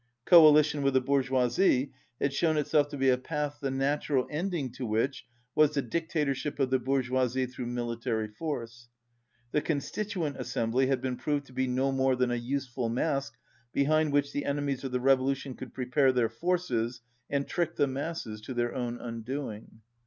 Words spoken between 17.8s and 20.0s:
masses to their own undoing.